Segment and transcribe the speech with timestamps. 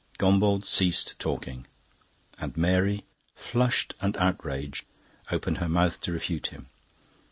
[0.17, 1.67] Gombauld ceased talking,
[2.39, 3.03] and Mary,
[3.35, 4.85] flushed and outraged,
[5.31, 6.65] opened her mouth to refute him.